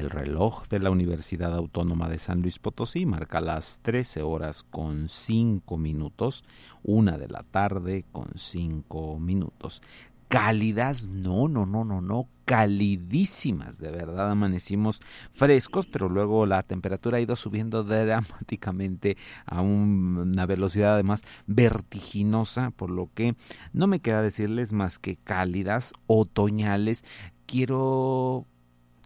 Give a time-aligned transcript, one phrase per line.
[0.00, 5.08] El reloj de la Universidad Autónoma de San Luis Potosí marca las 13 horas con
[5.08, 6.42] 5 minutos,
[6.82, 9.82] una de la tarde con 5 minutos.
[10.28, 15.00] Cálidas, no, no, no, no, no, calidísimas, de verdad amanecimos
[15.32, 22.90] frescos, pero luego la temperatura ha ido subiendo dramáticamente a una velocidad además vertiginosa, por
[22.90, 23.34] lo que
[23.72, 27.04] no me queda decirles más que cálidas, otoñales,
[27.44, 28.46] quiero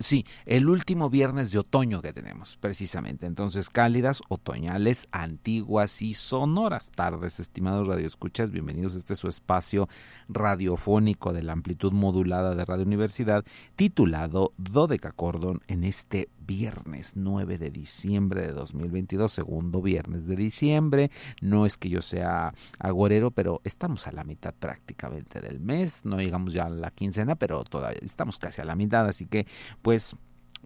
[0.00, 3.26] Sí, el último viernes de otoño que tenemos, precisamente.
[3.26, 8.50] Entonces, cálidas, otoñales, antiguas y sonoras tardes, estimados radioescuchas.
[8.50, 9.88] Bienvenidos a este su espacio
[10.28, 13.44] radiofónico de la amplitud modulada de Radio Universidad,
[13.76, 21.10] titulado Dodeca Cordon en este viernes 9 de diciembre de 2022, segundo viernes de diciembre.
[21.40, 26.18] No es que yo sea agorero, pero estamos a la mitad prácticamente del mes, no
[26.18, 29.46] llegamos ya a la quincena, pero todavía estamos casi a la mitad, así que
[29.82, 30.16] pues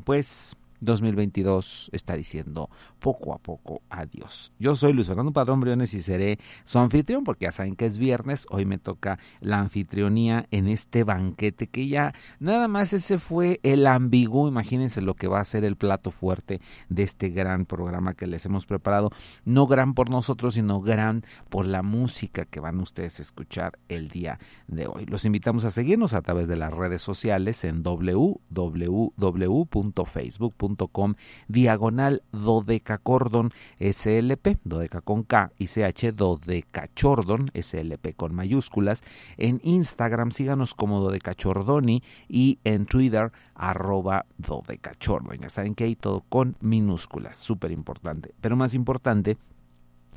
[0.05, 4.53] pues 2022 está diciendo poco a poco adiós.
[4.59, 7.99] Yo soy Luis Fernando Padrón Briones y seré su anfitrión porque ya saben que es
[7.99, 8.47] viernes.
[8.51, 13.87] Hoy me toca la anfitrionía en este banquete que ya nada más ese fue el
[13.87, 14.49] ambiguo.
[14.49, 18.45] Imagínense lo que va a ser el plato fuerte de este gran programa que les
[18.47, 19.11] hemos preparado.
[19.45, 24.09] No gran por nosotros, sino gran por la música que van ustedes a escuchar el
[24.09, 25.07] día de hoy.
[25.07, 31.15] Los invitamos a seguirnos a través de las redes sociales en www.facebook.com com
[31.49, 33.51] diagonal dodecacordon
[33.81, 39.03] slp, dodeca con K y CH dodecachordon slp con mayúsculas.
[39.37, 45.39] En Instagram síganos como dodecachordoni y en Twitter arroba dodecachordon.
[45.41, 48.35] Ya saben que hay todo con minúsculas, súper importante.
[48.41, 49.39] Pero más importante,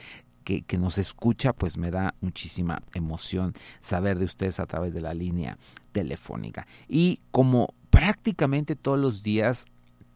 [0.44, 5.02] que, que, nos escucha, pues me da muchísima emoción saber de ustedes a través de
[5.02, 5.58] la línea
[5.92, 6.68] telefónica.
[6.88, 9.66] Y como prácticamente todos los días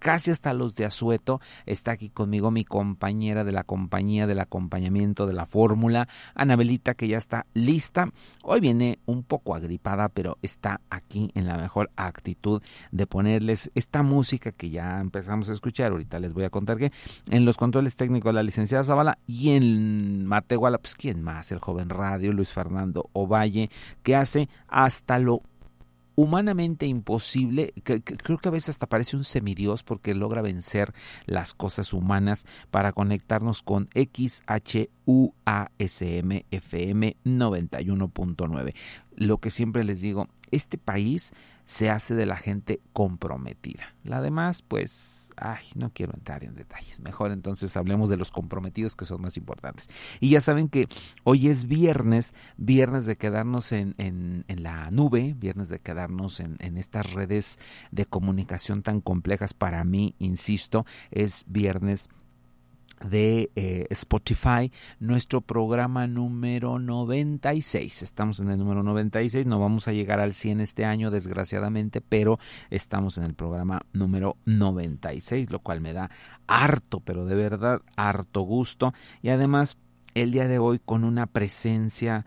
[0.02, 1.40] casi hasta los de asueto.
[1.66, 7.08] Está aquí conmigo mi compañera de la compañía del acompañamiento de la fórmula, Anabelita, que
[7.08, 8.10] ya está lista.
[8.44, 12.62] Hoy viene un poco agripada, pero está aquí en la mejor actitud
[12.92, 15.92] de ponerles esta música que ya empezamos a escuchar.
[15.92, 16.92] Ahorita les voy a contar que
[17.30, 21.90] en los controles técnicos la licenciada Zavala y en Matehuala, pues quién más, el joven
[21.90, 23.70] radio Luis Fernando Ovalle,
[24.02, 25.44] que hace hasta lo
[26.16, 30.94] humanamente imposible, creo que a veces hasta parece un semidios porque logra vencer
[31.26, 34.92] las cosas humanas para conectarnos con XHUASM
[36.52, 38.76] FM 91.9.
[39.16, 41.34] Lo que siempre les digo, este país
[41.66, 43.94] se hace de la gente comprometida.
[44.04, 47.00] La demás, pues ay, no quiero entrar en detalles.
[47.00, 49.90] Mejor entonces hablemos de los comprometidos que son más importantes.
[50.20, 50.88] Y ya saben que
[51.24, 56.78] hoy es viernes, viernes de quedarnos en, en, la nube, viernes de quedarnos en, en
[56.78, 57.60] estas redes
[57.92, 59.54] de comunicación tan complejas.
[59.54, 62.10] Para mí, insisto, es viernes
[63.04, 68.02] de eh, Spotify, nuestro programa número 96.
[68.02, 72.40] Estamos en el número 96, no vamos a llegar al 100 este año, desgraciadamente, pero
[72.70, 76.10] estamos en el programa número 96, lo cual me da
[76.48, 78.94] harto, pero de verdad harto gusto.
[79.22, 79.78] Y además,
[80.14, 82.26] el día de hoy con una presencia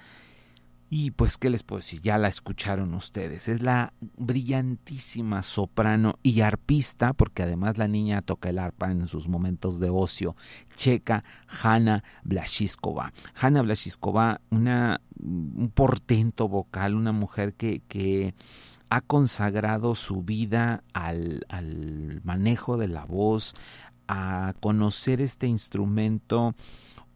[0.96, 2.00] y pues, ¿qué les puedo decir?
[2.02, 3.48] Ya la escucharon ustedes.
[3.48, 9.26] Es la brillantísima soprano y arpista, porque además la niña toca el arpa en sus
[9.26, 10.36] momentos de ocio,
[10.76, 13.12] checa Hanna Blashiskova.
[13.34, 18.36] Hanna Blashiskova, una, un portento vocal, una mujer que, que
[18.88, 23.54] ha consagrado su vida al, al manejo de la voz,
[24.06, 26.54] a conocer este instrumento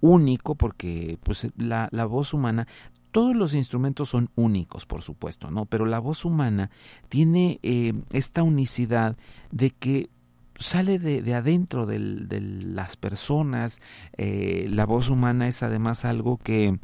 [0.01, 2.67] único porque pues la, la, voz humana
[3.11, 5.67] todos los instrumentos son únicos, por supuesto, ¿no?
[5.67, 6.71] Pero la voz humana
[7.09, 9.17] tiene eh, esta unicidad
[9.51, 10.11] de que
[10.57, 13.81] sale de, adentro de las personas.
[14.17, 16.79] Eh, la voz humana es además algo que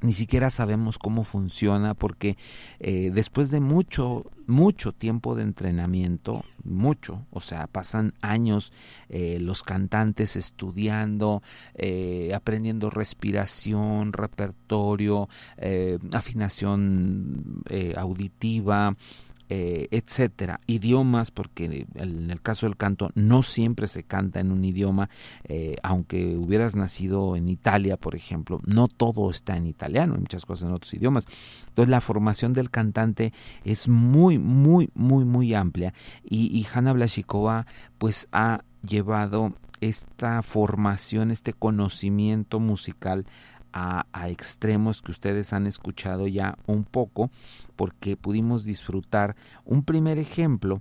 [0.00, 2.36] ni siquiera sabemos cómo funciona porque
[2.80, 8.72] eh, después de mucho mucho tiempo de entrenamiento mucho o sea pasan años
[9.08, 11.42] eh, los cantantes estudiando
[11.74, 15.28] eh, aprendiendo respiración repertorio
[16.12, 17.62] afinación
[17.96, 18.96] auditiva
[19.50, 24.64] eh, etcétera, idiomas, porque en el caso del canto no siempre se canta en un
[24.64, 25.08] idioma,
[25.44, 30.44] eh, aunque hubieras nacido en Italia, por ejemplo, no todo está en italiano, hay muchas
[30.44, 31.26] cosas en otros idiomas.
[31.68, 33.32] Entonces la formación del cantante
[33.64, 36.94] es muy, muy, muy, muy amplia y, y Hanna
[37.98, 43.26] pues ha llevado esta formación, este conocimiento musical
[43.72, 47.30] a, extremos que ustedes han escuchado ya un poco,
[47.76, 50.80] porque pudimos disfrutar un primer ejemplo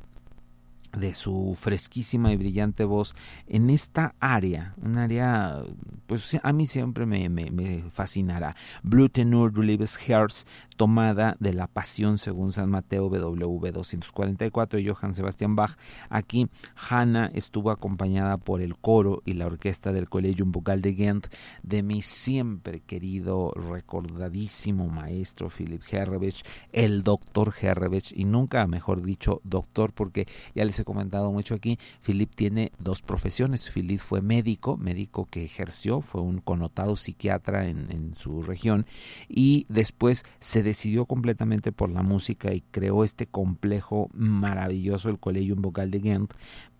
[0.97, 3.15] de su fresquísima y brillante voz
[3.47, 5.61] en esta área, un área,
[6.07, 8.55] pues a mí siempre me, me, fascinará.
[8.83, 10.45] Blue Tenor du Herz
[10.77, 15.75] tomada de la Pasión según San Mateo BWV 244 de Johann Sebastian Bach.
[16.09, 21.27] Aquí Hanna estuvo acompañada por el coro y la orquesta del Collegium Vocal de Ghent
[21.63, 29.41] de mi siempre querido, recordadísimo maestro Philip Herrevich, el doctor Herrevich, y nunca mejor dicho
[29.43, 33.69] doctor, porque ya les he comentado mucho aquí, Philip tiene dos profesiones.
[33.69, 38.85] Philip fue médico, médico que ejerció, fue un connotado psiquiatra en, en su región,
[39.27, 45.61] y después se decidió completamente por la música y creó este complejo maravilloso, el Collegium
[45.61, 46.33] Vocal de Ghent,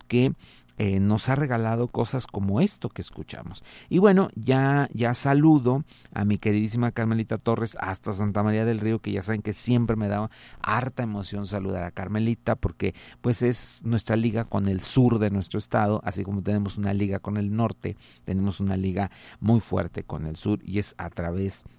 [0.07, 0.33] que
[0.79, 3.63] eh, nos ha regalado cosas como esto que escuchamos.
[3.89, 8.99] Y bueno, ya, ya saludo a mi queridísima Carmelita Torres hasta Santa María del Río,
[8.99, 10.29] que ya saben que siempre me da
[10.61, 15.57] harta emoción saludar a Carmelita, porque pues es nuestra liga con el sur de nuestro
[15.57, 20.27] estado, así como tenemos una liga con el norte, tenemos una liga muy fuerte con
[20.27, 21.76] el sur y es a través de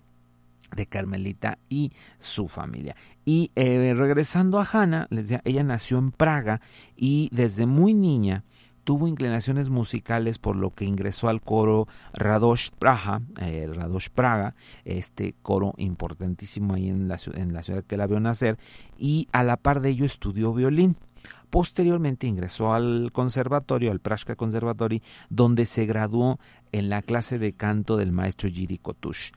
[0.88, 2.96] Carmelita y su familia.
[3.24, 6.60] Y eh, regresando a Hanna, les ella nació en Praga
[6.96, 8.44] y desde muy niña
[8.88, 14.54] tuvo inclinaciones musicales por lo que ingresó al coro Radosh Praga, eh, Radosh Praga,
[14.86, 18.56] este coro importantísimo ahí en la, en la ciudad que la vio nacer,
[18.98, 20.96] y a la par de ello estudió violín.
[21.50, 26.38] Posteriormente ingresó al conservatorio, al Praga Conservatory, donde se graduó
[26.72, 29.32] en la clase de canto del maestro Giri Kotush.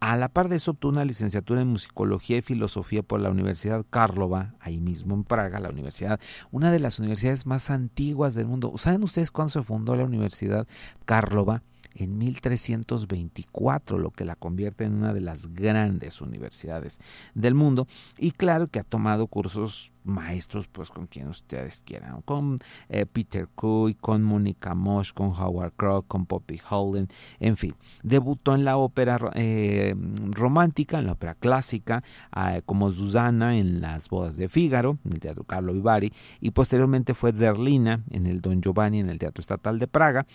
[0.00, 3.84] A la par de eso obtuvo una licenciatura en musicología y filosofía por la Universidad
[3.90, 6.20] Karlova, ahí mismo en Praga, la universidad,
[6.52, 8.72] una de las universidades más antiguas del mundo.
[8.76, 10.68] ¿Saben ustedes cuándo se fundó la Universidad
[11.04, 11.62] Karlova?
[11.94, 17.00] En 1324, lo que la convierte en una de las grandes universidades
[17.34, 17.86] del mundo.
[18.16, 23.46] Y claro que ha tomado cursos maestros, pues con quien ustedes quieran, con eh, Peter
[23.54, 27.74] Kuy, con Monica Mosh, con Howard Crow, con Poppy Holden, en fin.
[28.02, 29.94] Debutó en la ópera eh,
[30.30, 32.02] romántica, en la ópera clásica,
[32.32, 37.14] ah, como Susana en Las bodas de Fígaro, en el Teatro Carlo Vivari, y posteriormente
[37.14, 40.26] fue Zerlina en el Don Giovanni, en el Teatro Estatal de Praga,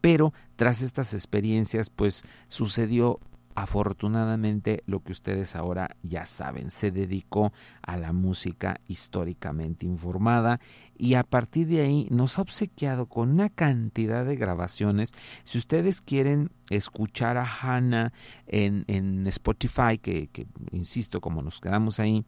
[0.00, 3.18] pero tras estas experiencias, pues sucedió
[3.56, 7.52] afortunadamente lo que ustedes ahora ya saben, se dedicó
[7.82, 10.60] a la música históricamente informada
[10.96, 15.14] y a partir de ahí nos ha obsequiado con una cantidad de grabaciones.
[15.42, 18.12] Si ustedes quieren escuchar a Hannah
[18.46, 22.24] en, en Spotify, que, que, insisto, como nos quedamos ahí,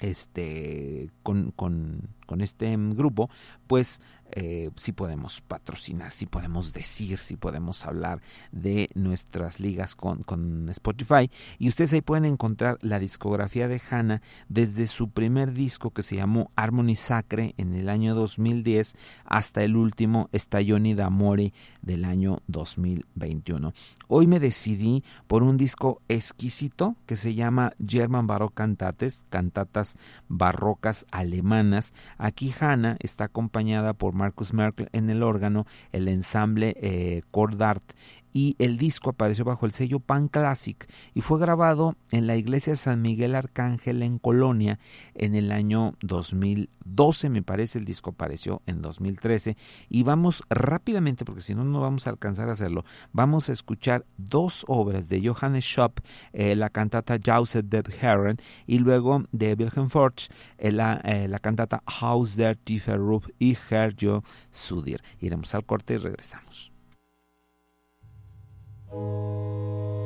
[0.00, 3.30] este con, con, con este grupo,
[3.68, 4.00] pues
[4.32, 8.20] eh, si podemos patrocinar, si podemos decir, si podemos hablar
[8.52, 11.30] de nuestras ligas con, con, Spotify.
[11.58, 16.16] Y ustedes ahí pueden encontrar la discografía de Hannah desde su primer disco que se
[16.16, 18.94] llamó Harmony Sacre en el año 2010
[19.24, 23.72] hasta el último Stagioni d'Amore del año 2021.
[24.08, 29.96] Hoy me decidí por un disco exquisito que se llama German Baroque Cantates, cantatas
[30.28, 31.94] barrocas alemanas.
[32.18, 37.82] Aquí Hannah está acompañada por Marcus Merkel en el órgano, el ensamble eh, Cordart
[38.32, 42.76] y el disco apareció bajo el sello Pan Classic y fue grabado en la iglesia
[42.76, 44.78] San Miguel Arcángel en Colonia
[45.14, 49.56] en el año 2012, me parece, el disco apareció en 2013
[49.88, 54.04] y vamos rápidamente, porque si no, no vamos a alcanzar a hacerlo, vamos a escuchar
[54.16, 56.00] dos obras de Johannes Schopp,
[56.32, 61.38] eh, la cantata Jauset der Herren y luego de Wilhelm Forge, eh, la, eh, la,
[61.38, 65.02] cantata Haus der Tiefer Ruf y Herjo Sudir.
[65.20, 66.72] Iremos al corte y regresamos.
[68.92, 69.99] Música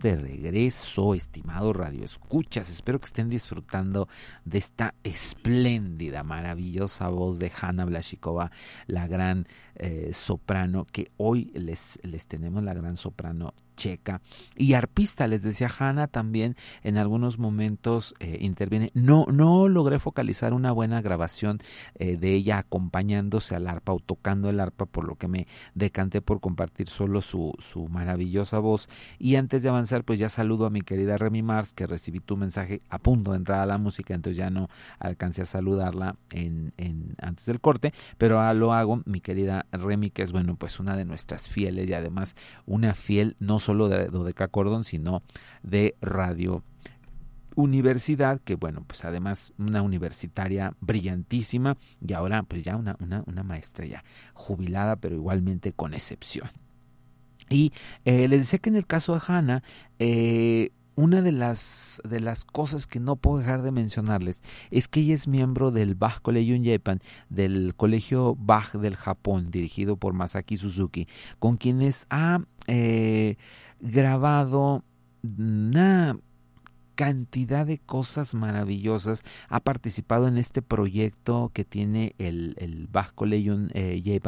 [0.00, 2.70] de regreso, estimado Radio Escuchas.
[2.70, 4.08] Espero que estén disfrutando
[4.46, 8.50] de esta espléndida, maravillosa voz de Hanna Blashikova,
[8.86, 14.20] la gran eh, soprano, que hoy les, les tenemos la gran soprano checa
[14.56, 18.90] y arpista les decía Hanna también en algunos momentos eh, interviene.
[18.92, 21.60] No no logré focalizar una buena grabación
[21.94, 26.20] eh, de ella acompañándose al arpa o tocando el arpa por lo que me decanté
[26.20, 28.88] por compartir solo su, su maravillosa voz.
[29.18, 32.36] Y antes de avanzar pues ya saludo a mi querida Remy Mars que recibí tu
[32.36, 36.74] mensaje a punto de entrar a la música entonces ya no alcancé a saludarla en,
[36.76, 40.96] en antes del corte pero lo hago mi querida Remy que es bueno pues una
[40.96, 45.22] de nuestras fieles y además una fiel no solo solo de Dodeca Cordón, sino
[45.62, 46.64] de Radio
[47.54, 53.44] Universidad, que bueno, pues además una universitaria brillantísima y ahora pues ya una, una, una
[53.44, 54.02] maestra ya
[54.34, 56.50] jubilada, pero igualmente con excepción.
[57.48, 57.72] Y
[58.04, 59.62] eh, les decía que en el caso de Hannah,
[60.00, 65.00] eh, una de las, de las cosas que no puedo dejar de mencionarles es que
[65.00, 70.56] ella es miembro del Bach Collegium Japan, del Colegio Bach del Japón, dirigido por Masaki
[70.56, 73.36] Suzuki, con quienes ha eh,
[73.80, 74.84] grabado
[75.22, 76.18] una
[77.00, 79.22] cantidad de cosas maravillosas.
[79.48, 84.20] Ha participado en este proyecto que tiene el, el Bach Collegium eh,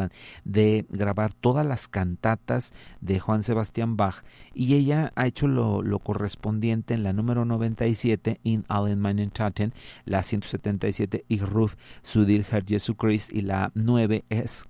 [0.47, 5.99] de grabar todas las cantatas de Juan Sebastián Bach y ella ha hecho lo, lo
[5.99, 9.75] correspondiente en la número 97 in Allen Meinen Taten,
[10.07, 14.65] la 177 Ich ruf zu dir Herr Christ y la 9 es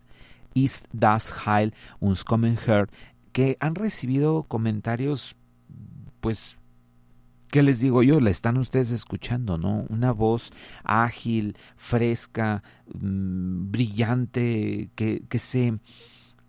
[0.55, 2.89] Ist das Heil uns kommen her
[3.33, 5.37] que han recibido comentarios
[6.21, 6.59] pues
[7.53, 8.19] ¿Qué les digo yo?
[8.19, 9.85] La están ustedes escuchando, ¿no?
[9.91, 10.53] Una voz
[10.85, 12.63] ágil, fresca,
[12.95, 15.79] mm, brillante, que, se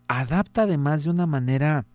[0.07, 1.85] adapta además de una manera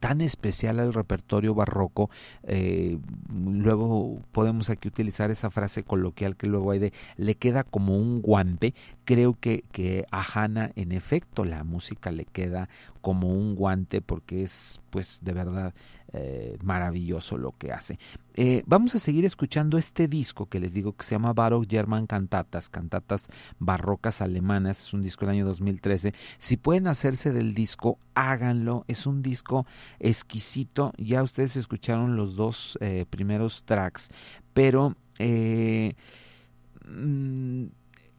[0.00, 2.08] tan especial al repertorio barroco.
[2.44, 2.96] Eh,
[3.34, 8.22] luego podemos aquí utilizar esa frase coloquial que luego hay de le queda como un
[8.22, 8.72] guante.
[9.06, 12.68] Creo que, que a Hannah en efecto la música le queda
[13.00, 15.74] como un guante porque es pues de verdad
[16.12, 18.00] eh, maravilloso lo que hace.
[18.34, 22.08] Eh, vamos a seguir escuchando este disco que les digo que se llama Baroque German
[22.08, 23.28] Cantatas, cantatas
[23.60, 26.14] barrocas alemanas, es un disco del año 2013.
[26.38, 29.66] Si pueden hacerse del disco, háganlo, es un disco
[30.00, 34.10] exquisito, ya ustedes escucharon los dos eh, primeros tracks,
[34.52, 34.96] pero...
[36.88, 37.66] Mm,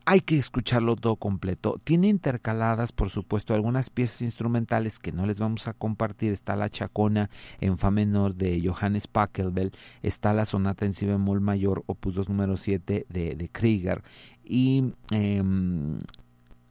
[0.10, 1.82] hay que escucharlo todo completo.
[1.84, 6.32] Tiene intercaladas, por supuesto, algunas piezas instrumentales que no les vamos a compartir.
[6.32, 11.42] Está la Chacona en Fa menor de Johannes Pachelbel, está la Sonata en Si bemol
[11.42, 14.02] mayor, opus 2 número 7 de, Krieger,
[14.46, 15.98] y em,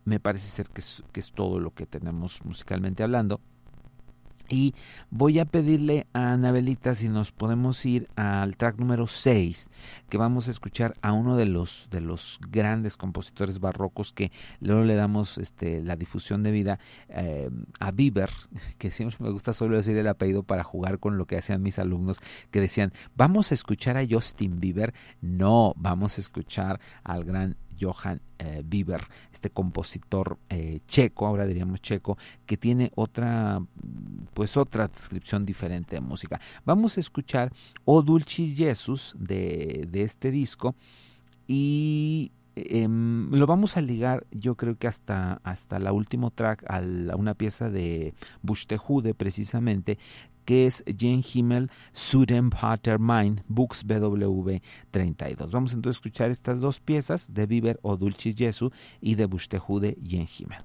[0.07, 0.81] me parece ser que
[1.21, 3.43] es todo lo que tenemos musicalmente hablando.
[4.49, 4.75] Y
[5.11, 9.71] voy a pedirle a Anabelita si nos podemos ir al track número 6,
[10.09, 14.31] que vamos a escuchar a uno de los, de los grandes compositores barrocos que
[14.61, 16.79] luego le damos este, la difusión de vida
[17.09, 18.31] eh, a Bieber,
[18.79, 21.79] que siempre me gusta solo decir el apellido para jugar con lo que hacían mis
[21.79, 22.19] alumnos,
[22.51, 24.95] que decían, vamos a escuchar a Justin Bieber.
[25.21, 31.81] No, vamos a escuchar al gran Johann eh, Bieber, este compositor eh, checo, ahora diríamos
[31.81, 33.61] checo, que tiene otra,
[34.35, 36.41] pues otra descripción diferente de música.
[36.65, 37.53] Vamos a escuchar
[37.85, 40.75] O Dulcis Jesus de, de este disco
[41.47, 46.81] y em, lo vamos a ligar yo creo que hasta, hasta la último track a,
[47.17, 49.99] una pieza de Buxtehude precisamente
[50.47, 51.71] que es Jane Himmel
[52.49, 54.57] Pater Mind Books BW
[54.91, 55.51] 32.
[55.51, 58.71] Vamos entonces a escuchar estas dos piezas de Bieber o Dulcis Jesu
[59.03, 60.65] y de Bustejude Jane Himmel.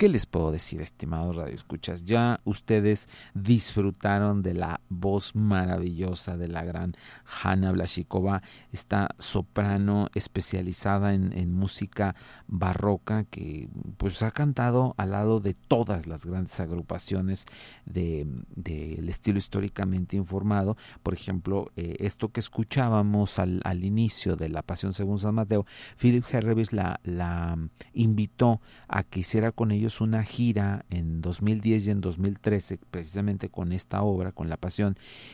[0.00, 2.06] ¿Qué les puedo decir, estimados radioescuchas?
[2.06, 6.94] Ya ustedes disfrutaron de la voz maravillosa de la gran
[7.24, 8.42] Hanna Blashikova,
[8.72, 12.14] esta soprano especializada en, música
[12.46, 17.46] barroca que pues ha cantado al lado de todas las grandes agrupaciones
[17.84, 20.76] del de, estilo históricamente informado.
[21.02, 25.66] Por ejemplo, eh, esto que escuchábamos al, al, inicio de La Pasión según San Mateo,
[25.98, 27.58] Philip Herrevis la, la
[27.92, 33.72] invitó a que hiciera con ellos una gira en 2010 y en 2013 precisamente con
[33.72, 34.89] esta obra, con La Pasión,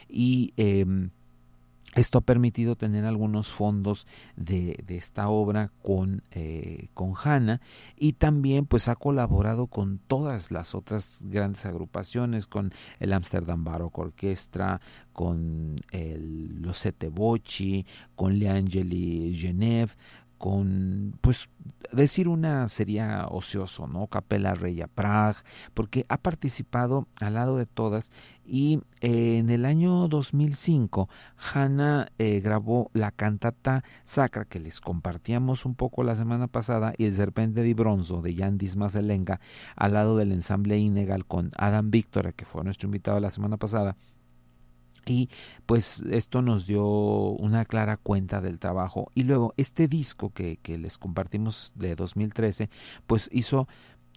[0.09, 1.11] y em,
[1.97, 7.63] esto ha permitido tener algunos fondos de, esta obra con, eh, con Hanna
[7.97, 14.03] y también pues ha colaborado con todas las otras grandes agrupaciones, con el Amsterdam Baroque
[14.03, 14.83] Orchestra,
[15.15, 19.93] con los Sette Bocci, con Le Angeli Genève,
[20.39, 21.49] con, pues,
[21.93, 24.07] decir una sería ocioso, ¿no?
[24.07, 25.39] Capella Reya Prague,
[25.75, 28.11] porque ha participado al lado de todas
[28.45, 31.09] y eh, en el año 2005
[31.53, 37.07] Hanna eh, grabó la cantata sacra que les compartíamos un poco la semana pasada y
[37.07, 39.41] el Serpente de Bronzo de Jan Dismas Elenga
[39.75, 43.97] al lado del ensamble Inegal con Adam Victor, que fue nuestro invitado la semana pasada
[45.07, 45.31] y
[45.65, 49.11] pues esto nos dio una clara cuenta del trabajo.
[49.15, 52.69] Y luego este disco que, que les compartimos de 2013,
[53.07, 53.69] pues hizo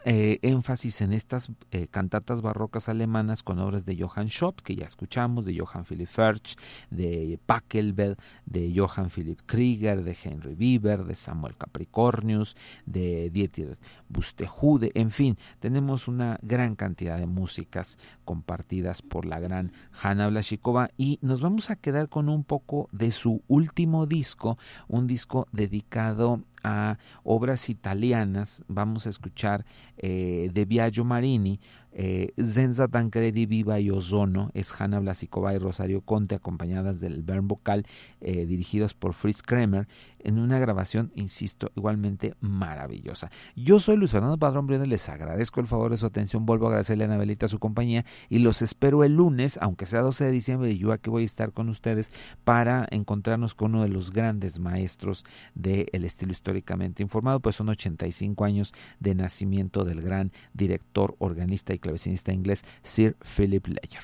[0.06, 4.86] eh, énfasis en estas eh, cantatas barrocas alemanas con obras de Johann Schopp, que ya
[4.86, 6.56] escuchamos, de Johann Philipp Ferch,
[6.90, 13.78] de Pachelbel, de Johann Philipp Krieger, de Henry Bieber, de Samuel Capricornius, de Dieter
[14.08, 20.90] Bustejude, en fin, tenemos una gran cantidad de músicas compartidas por la gran Hanna Blashikova
[20.98, 26.44] y nos vamos a quedar con un poco de su último disco, un disco dedicado
[26.64, 29.66] a obras italianas, vamos a escuchar
[29.98, 31.60] eh, de Biagio Marini,
[31.92, 37.48] eh, Zenza Tancredi Viva y Ozono es Hanna Blasikova y Rosario Conte acompañadas del Bern
[37.48, 37.86] Vocal
[38.22, 39.88] eh, dirigidos por Fritz Kremer
[40.22, 43.32] en una grabación, insisto, igualmente maravillosa.
[43.56, 46.70] Yo soy Luis Fernando Padrón Briones, les agradezco el favor de su atención, vuelvo a
[46.70, 50.72] agradecerle a Anabelita su compañía y los espero el lunes, aunque sea 12 de diciembre
[50.72, 52.12] y yo aquí voy a estar con ustedes
[52.44, 55.26] para encontrarnos con uno de los grandes maestros
[55.56, 61.80] del estilo históricamente informado, pues son 85 años de nacimiento del gran director, organista y
[61.90, 64.04] clavecinista inglés Sir Philip Ledger.